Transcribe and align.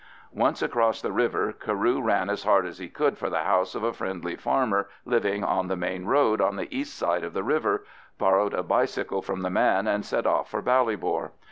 Once 0.33 0.63
across 0.63 0.99
the 0.99 1.11
river, 1.11 1.53
Carew 1.53 2.01
ran 2.01 2.27
as 2.31 2.43
hard 2.43 2.65
as 2.65 2.79
he 2.79 2.89
could 2.89 3.19
for 3.19 3.29
the 3.29 3.43
house 3.43 3.75
of 3.75 3.83
a 3.83 3.93
friendly 3.93 4.35
farmer 4.35 4.89
living 5.05 5.43
on 5.43 5.67
the 5.67 5.75
main 5.75 6.05
road 6.05 6.41
on 6.41 6.55
the 6.55 6.75
east 6.75 6.95
side 6.95 7.23
of 7.23 7.33
the 7.33 7.43
river, 7.43 7.85
borrowed 8.17 8.55
a 8.55 8.63
bicycle 8.63 9.21
from 9.21 9.41
the 9.41 9.51
man, 9.51 9.87
and 9.87 10.03
set 10.03 10.25
off 10.25 10.49
for 10.49 10.63
Ballybor. 10.63 11.33